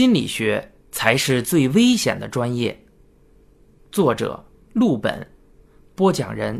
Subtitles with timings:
[0.00, 2.74] 心理学才是最危险的专业。
[3.92, 5.30] 作者：陆本，
[5.94, 6.58] 播讲人：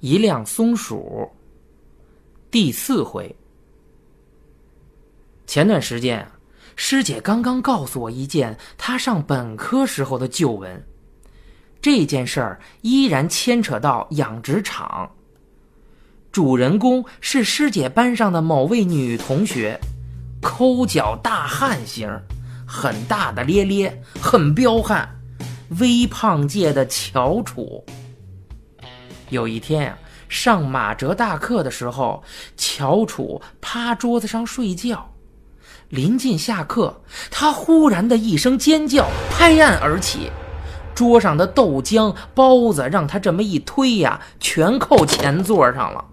[0.00, 1.30] 一辆松鼠。
[2.50, 3.32] 第四回。
[5.46, 6.32] 前段时间啊，
[6.74, 10.84] 师姐刚刚告诉我一件她上本科时候的旧闻。
[11.80, 15.08] 这件事儿依然牵扯到养殖场。
[16.32, 19.78] 主人公是师姐班上的某位女同学，
[20.42, 22.10] 抠脚大汉型。
[22.72, 25.04] 很大大咧咧，很彪悍，
[25.80, 27.84] 微胖界的翘楚。
[29.30, 32.22] 有一天呀，上马哲大课的时候，
[32.56, 35.12] 翘楚趴桌子上睡觉。
[35.88, 40.30] 临近下课，他忽然的一声尖叫，拍案而起，
[40.94, 46.04] 桌上的豆浆、包子让他这么一推呀，全扣前座上了。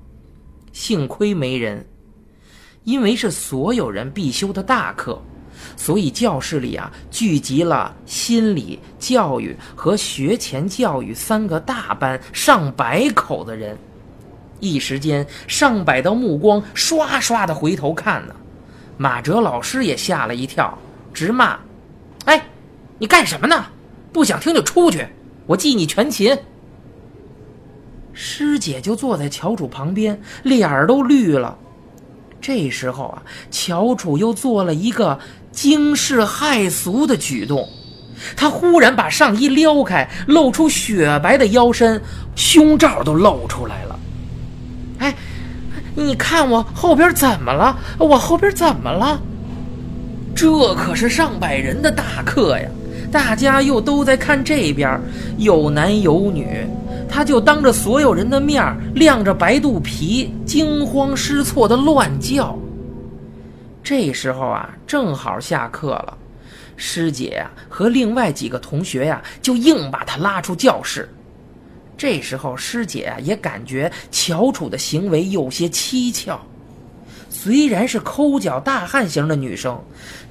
[0.74, 1.88] 幸亏没人，
[2.84, 5.22] 因为是所有人必修的大课。
[5.76, 13.78] 所以教室里啊，聚集了心理教育和学前教育三个大班，上百口的人。
[14.60, 18.36] 一时间，上百道目光刷刷的回头看呢。
[18.98, 20.76] 马哲老师也吓了一跳，
[21.14, 21.60] 直骂
[22.26, 22.48] ：“哎，
[22.98, 23.66] 你干什么呢？
[24.12, 25.08] 不想听就出去，
[25.46, 26.36] 我记你全勤。”
[28.14, 31.56] 师姐就坐在乔楚旁边，脸儿都绿了。
[32.42, 35.20] 这时候啊，乔楚又做了一个。
[35.58, 37.68] 惊世骇俗的举动，
[38.36, 42.00] 他忽然把上衣撩开，露出雪白的腰身，
[42.36, 44.00] 胸罩都露出来了。
[45.00, 45.16] 哎，
[45.96, 47.76] 你看我后边怎么了？
[47.98, 49.20] 我后边怎么了？
[50.36, 52.70] 这可是上百人的大课呀，
[53.12, 55.02] 大家又都在看这边，
[55.38, 56.68] 有男有女，
[57.10, 58.64] 他就当着所有人的面
[58.94, 62.56] 亮着白肚皮，惊慌失措的乱叫。
[63.90, 66.18] 这时候啊，正好下课了，
[66.76, 71.08] 师姐呀和另外几个同学呀就硬把他拉出教室。
[71.96, 76.38] 这时候师姐啊也感觉乔楚的行为有些蹊跷，
[77.30, 79.82] 虽然是抠脚大汉型的女生，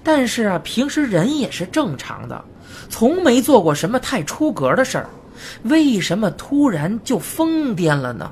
[0.05, 2.45] 但是啊平时人也是正常的，
[2.91, 5.09] 从没做过什么太出格的事儿，
[5.63, 8.31] 为什么突然就疯癫了呢？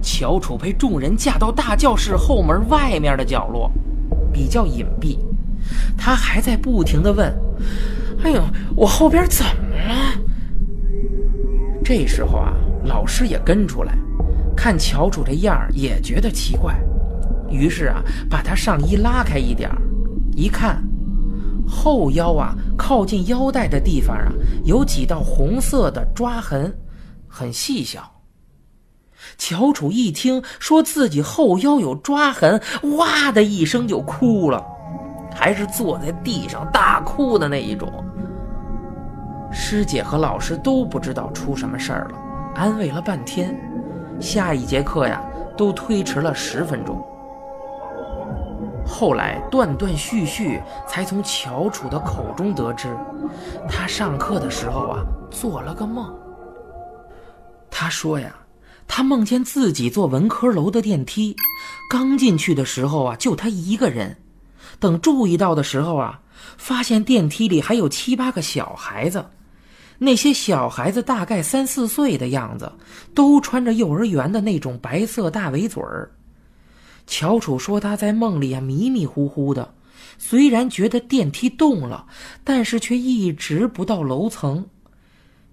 [0.00, 3.68] 乔楚被众人架到大教室后门外面的角落。
[4.34, 5.16] 比较隐蔽，
[5.96, 7.32] 他还在不停的问
[8.24, 8.42] ：“哎呦，
[8.74, 9.94] 我后边怎么了？”
[11.84, 12.52] 这时候啊，
[12.84, 13.96] 老师也跟出来，
[14.56, 16.74] 看乔楚这样也觉得奇怪，
[17.48, 19.70] 于是啊，把他上衣拉开一点
[20.34, 20.82] 一看，
[21.66, 24.32] 后腰啊靠近腰带的地方啊
[24.64, 26.74] 有几道红色的抓痕，
[27.28, 28.10] 很细小。
[29.38, 32.60] 乔楚一听说自己后腰有抓痕，
[32.96, 34.64] 哇的一声就哭了，
[35.34, 37.88] 还是坐在地上大哭的那一种。
[39.50, 42.18] 师姐和老师都不知道出什么事儿了，
[42.54, 43.56] 安慰了半天，
[44.20, 45.22] 下一节课呀
[45.56, 47.00] 都推迟了十分钟。
[48.86, 52.94] 后来断断续续才从乔楚的口中得知，
[53.68, 56.14] 他上课的时候啊做了个梦。
[57.70, 58.34] 他说呀。
[58.86, 61.34] 他梦见自己坐文科楼的电梯，
[61.90, 64.16] 刚进去的时候啊，就他一个人。
[64.78, 66.20] 等注意到的时候啊，
[66.56, 69.24] 发现电梯里还有七八个小孩子。
[69.98, 72.70] 那些小孩子大概三四岁的样子，
[73.14, 76.10] 都穿着幼儿园的那种白色大围嘴儿。
[77.06, 79.72] 乔楚说他在梦里啊迷迷糊糊的，
[80.18, 82.06] 虽然觉得电梯动了，
[82.42, 84.66] 但是却一直不到楼层。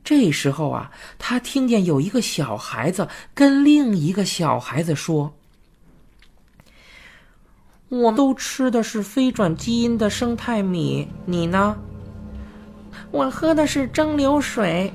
[0.03, 5.31] 这时候啊，他听见有一个小孩子跟另一个小孩子说
[7.87, 11.77] ：“我们都吃的是非转基因的生态米，你呢？
[13.11, 14.91] 我喝的是蒸馏水。”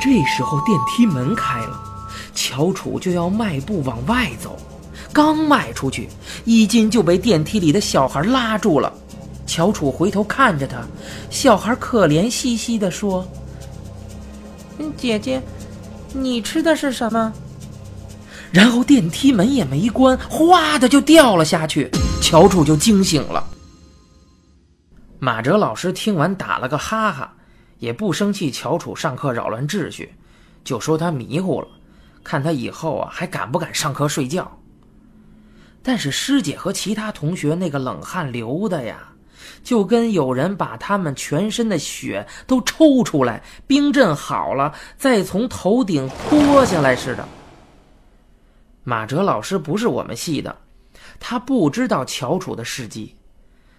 [0.00, 1.82] 这时候电梯门开了，
[2.34, 4.56] 乔楚就要迈步往外走，
[5.12, 6.08] 刚迈出去，
[6.44, 8.92] 衣襟就被电梯里的小孩拉住了。
[9.46, 10.86] 乔楚回头看着他，
[11.28, 13.26] 小孩可怜兮兮的说。
[14.96, 15.42] 姐姐，
[16.12, 17.32] 你吃的是什么？
[18.52, 21.90] 然后电梯门也没关，哗的就掉了下去，
[22.20, 23.44] 乔楚就惊醒了。
[25.18, 27.32] 马哲老师听完打了个哈哈，
[27.78, 30.14] 也不生气乔楚上课扰乱秩序，
[30.64, 31.68] 就说他迷糊了，
[32.24, 34.58] 看他以后啊还敢不敢上课睡觉。
[35.82, 39.09] 但是师姐和其他同学那个冷汗流的呀。
[39.62, 47.28] 就跟有人把他们全身的血都抽出来，冰镇好了，再从头顶脱下来似的。
[48.82, 50.56] 马哲老师不是我们系的，
[51.20, 53.14] 他不知道乔楚的事迹，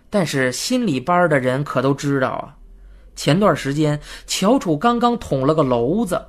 [0.09, 2.56] 但是心理班的人可都知道啊，
[3.15, 6.24] 前段时间乔楚刚刚捅了个娄子。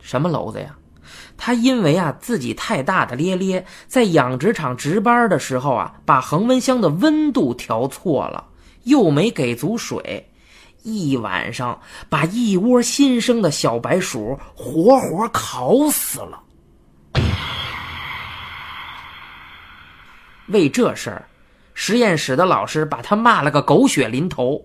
[0.00, 0.77] 什么娄子呀？
[1.38, 8.44] 他因为啊自己太大大咧咧，在养殖场值班的时候啊，把恒温箱的温度调错了，
[8.82, 10.28] 又没给足水，
[10.82, 11.80] 一晚上
[12.10, 16.42] 把一窝新生的小白鼠活活烤死了。
[20.48, 21.24] 为这事儿。
[21.80, 24.60] 实验室的老师把他骂了个狗血淋头。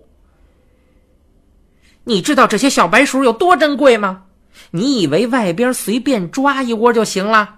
[2.02, 4.24] 你知道这些小白鼠有多珍贵吗？
[4.70, 7.56] 你以为外边随便抓一窝就行了？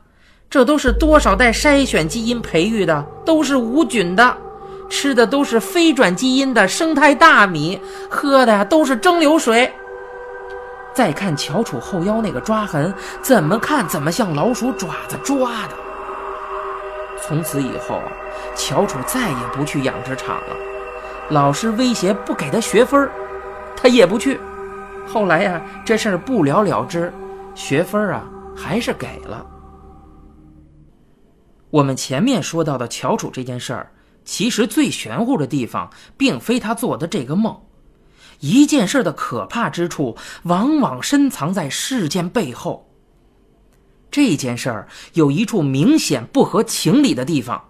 [0.49, 4.37] 这都是多少代筛选基因培育的，都是无菌的，
[4.89, 9.73] 吃的都是非转基因的生态大米，喝的呀都是蒸馏水。
[10.95, 15.77] 再看乔楚后腰那个抓痕，怎么看怎么像老鼠爪子抓的。
[17.21, 18.01] 从此以后。
[18.55, 20.57] 乔楚再也不去养殖场了，
[21.29, 23.09] 老师威胁不给他学分
[23.77, 24.41] 他也不去。
[25.07, 27.13] 后来呀，这事儿不了了之，
[27.55, 29.47] 学分啊还是给了。
[31.71, 33.93] 我们前面说到的乔楚这件事儿，
[34.25, 37.59] 其实最玄乎的地方，并非他做的这个梦，
[38.41, 42.89] 一件事的可怕之处，往往深藏在事件背后。
[44.11, 47.63] 这件事儿有一处明显不合情理的地方。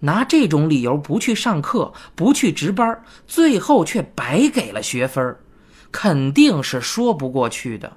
[0.00, 5.36] 拿这种理由不去上课，不去值班，最后却白给了学分，
[5.90, 7.96] 肯定是说不过去的。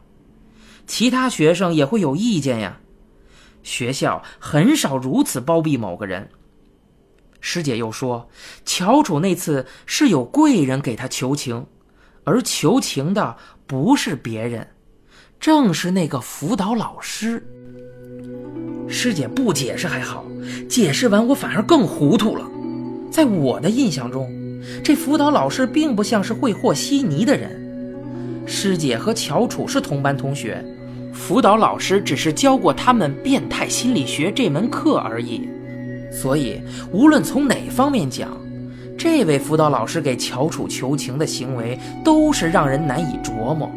[0.87, 2.79] 其他学生也会有意见呀。
[3.63, 6.29] 学校很少如此包庇某个人。
[7.39, 8.29] 师姐又说，
[8.65, 11.65] 乔楚那次是有贵人给他求情，
[12.23, 14.67] 而求情的不是别人，
[15.39, 17.43] 正是那个辅导老师。
[18.87, 20.25] 师姐不解释还好，
[20.67, 22.49] 解释完我反而更糊涂了。
[23.09, 24.29] 在我的印象中，
[24.83, 27.60] 这辅导老师并不像是会和稀泥的人。
[28.51, 30.61] 师姐和乔楚是同班同学，
[31.13, 35.47] 辅导老师只是教过他们变态心理学这门课而已。
[36.11, 36.61] 所以，
[36.91, 38.29] 无论从哪方面讲，
[38.97, 43.71] 这位辅导老师给乔楚求情的行为都是让人难以琢磨。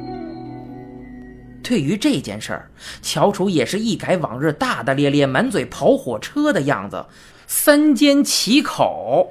[1.62, 2.69] 对于这件事儿，
[3.00, 7.06] 乔楚也是一改往日大大咧咧、满嘴跑火车的样子，
[7.47, 9.29] 三缄其口，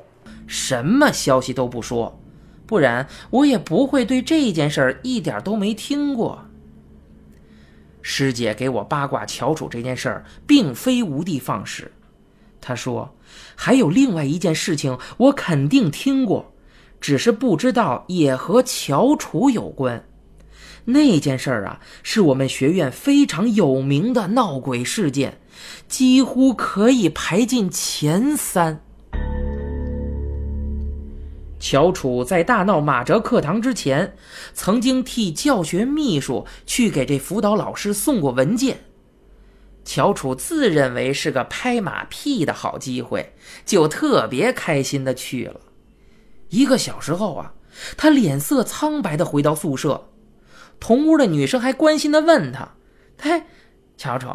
[0.48, 2.18] 什么消息都不说，
[2.65, 6.45] 不然我也不会对这件事儿一点都没听过。
[8.01, 11.92] 师姐给我八卦乔楚这件事儿，并非无的放矢。
[12.60, 13.15] 她说
[13.56, 16.54] 还有另外一件事情，我肯定听过，
[17.00, 20.06] 只是不知道也和乔楚有关。
[20.86, 25.39] 那件事儿啊，是我们学院非常有名的闹鬼事件，
[25.88, 28.83] 几乎可以排进前三。
[31.63, 34.18] 乔楚在大闹马哲课堂之前，
[34.54, 38.81] 曾经替教学秘书去给这辅导老师送过文件。
[39.86, 43.33] 乔楚自认为是个拍马屁的好机会，
[43.65, 45.62] 就特别开心的去了。
[46.50, 47.54] 一个小时后啊，
[47.95, 50.09] 他脸色苍白的回到宿舍。
[50.81, 52.73] 同屋的女生还关心的问他
[53.18, 53.44] ：“嘿，
[53.95, 54.28] 乔楚，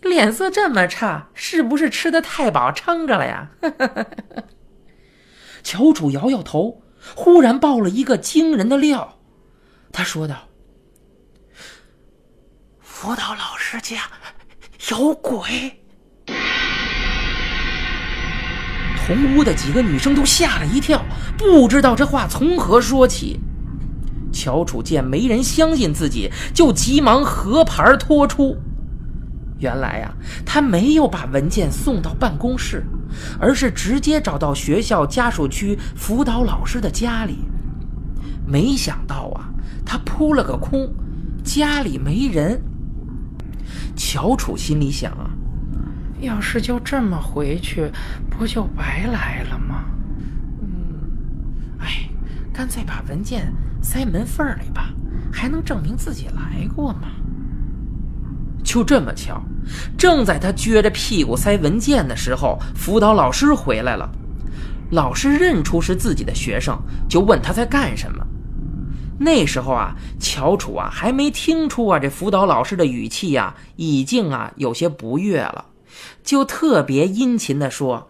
[0.00, 3.50] 脸色这么差，是不是吃的太饱撑着了呀？”
[5.62, 6.82] 乔楚摇摇头，
[7.14, 9.18] 忽然爆了一个惊人的料。
[9.92, 10.48] 他说道
[12.80, 14.02] ：“辅导老师家
[14.90, 15.78] 有鬼。”
[19.04, 21.04] 同屋的几个女生都吓了一跳，
[21.36, 23.40] 不知道这话从何说起。
[24.32, 28.56] 乔楚见没人相信自己，就急忙合盘托出。
[29.58, 30.14] 原来呀，
[30.46, 32.84] 他没有把文件送到办公室，
[33.38, 37.38] 而是直接找到学校家属区辅导老师的家里。
[38.46, 39.48] 没想到啊，
[39.84, 40.92] 他扑了个空，
[41.44, 42.62] 家里没人。
[43.94, 45.30] 乔楚心里想啊，
[46.20, 47.90] 要是就这么回去，
[48.30, 49.84] 不就白来了吗？
[50.60, 51.10] 嗯，
[51.78, 52.08] 哎，
[52.52, 53.52] 干脆把文件。
[53.84, 54.94] 塞门缝里吧，
[55.32, 57.08] 还能证明自己来过吗？
[58.72, 59.38] 就这么巧，
[59.98, 64.10] 正在他撅着屁股塞文件的时候，辅导老师回来了。
[64.92, 66.74] 老师认出是自己的学生，
[67.06, 68.26] 就问他在干什么。
[69.18, 75.66] 那时候啊，乔楚啊还没听出啊这辅导老师的语气呀，已经啊有些不悦了，
[76.24, 78.08] 就特别殷勤的说：“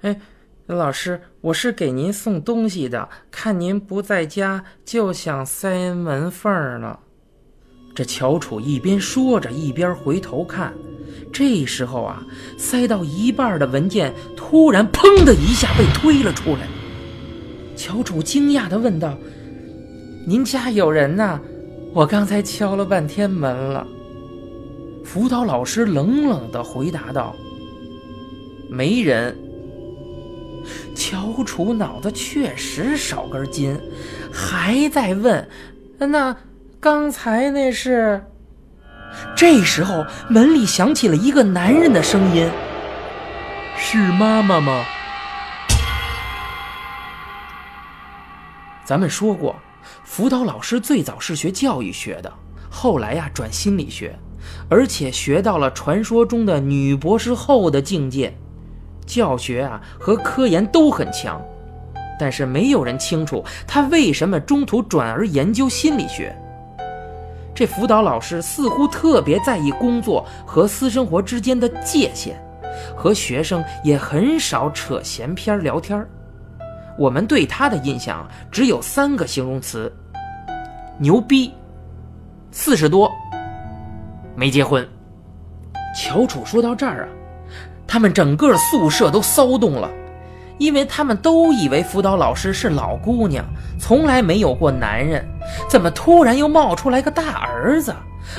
[0.00, 0.18] 哎。”
[0.66, 6.50] 老师，我是给您送东西的，看您不在家，就想塞门缝
[6.80, 7.00] 了。
[7.94, 10.74] 这乔楚一边说着，一边回头看。
[11.32, 12.24] 这时候啊，
[12.56, 16.68] 塞到一半的文件突然“砰”的一下被推了出来。
[17.76, 19.16] 乔楚惊讶地问道
[20.26, 21.40] ：“您家有人呐？
[21.92, 23.86] 我刚才敲了半天门了。”
[25.04, 27.34] 辅导老师冷冷地回答道
[28.70, 29.36] ：“没人。”
[30.94, 33.78] 乔楚脑子确实少根筋，
[34.32, 35.46] 还在问
[35.98, 36.36] ：“那
[36.84, 38.22] 刚才那是？”
[39.34, 42.46] 这时候门里响起了一个男人的声音
[43.74, 44.84] ：“是妈妈吗？”
[48.84, 49.56] 咱们说过，
[50.04, 52.30] 辅导老师最早是学教育学的，
[52.68, 54.14] 后来呀转心理学，
[54.68, 58.36] 而且学到了传说中的女博士后的境界。
[59.06, 61.40] 教学啊和科研都很强，
[62.20, 66.38] 但是没有人清楚他为什么中途转而研究心理学。
[67.54, 72.34] 这辅导老师似乎特别在意工作和私生活之间的界限，
[72.96, 76.04] 和学生也很少扯闲篇聊天
[76.98, 79.92] 我们对他的印象只有三个形容词：
[80.98, 81.52] 牛逼、
[82.50, 83.10] 四十多、
[84.36, 84.86] 没结婚。
[85.96, 87.08] 乔楚说到这儿啊。
[87.86, 89.88] 他们整个宿舍都骚动了，
[90.58, 93.44] 因为他们都以为辅导老师是老姑娘，
[93.78, 95.24] 从来没有过男人，
[95.68, 97.94] 怎么突然又冒出来个大儿子，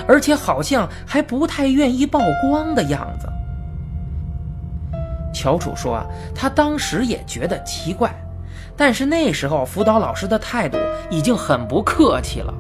[0.08, 3.28] 而且好像还不太愿意曝光的样子。
[5.34, 8.10] 乔楚说啊，他当时也觉得奇怪，
[8.78, 10.78] 但是那时候辅导老师的态度
[11.10, 12.54] 已经很不客气了。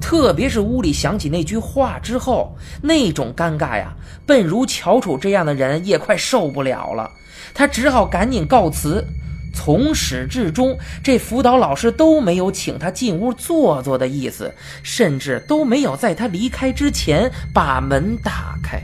[0.00, 3.94] 特别是屋里响起那句话之后，那种尴尬呀，
[4.26, 7.10] 笨如乔楚这样的人也快受不了了。
[7.54, 9.04] 他只好赶紧告辞。
[9.54, 10.74] 从始至终，
[11.04, 14.50] 这辅导老师都没有请他进屋坐坐的意思，
[14.82, 18.80] 甚至都没有在他离开之前把门打开。